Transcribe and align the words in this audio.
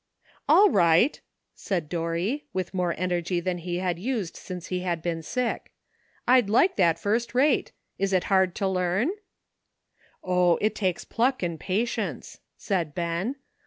341«' 0.47 0.57
All 0.63 0.75
right," 0.75 1.21
said 1.53 1.87
Dorry, 1.87 2.47
with 2.53 2.73
more 2.73 2.95
energy 2.97 3.39
than 3.39 3.59
he 3.59 3.75
had 3.77 3.99
used 3.99 4.35
since 4.35 4.65
he 4.69 4.79
had 4.79 5.03
been 5.03 5.21
sick. 5.21 5.71
"I'd 6.27 6.49
like 6.49 6.75
that 6.77 6.97
first 6.97 7.35
rate. 7.35 7.71
Is 7.99 8.11
it 8.11 8.23
hard 8.23 8.55
to 8.55 8.67
learn?" 8.67 9.11
"Oh! 10.23 10.55
it 10.59 10.73
takes 10.73 11.05
pluck 11.05 11.43
and 11.43 11.59
patience,'* 11.59 12.39
said 12.57 12.95
Ben. 12.95 13.35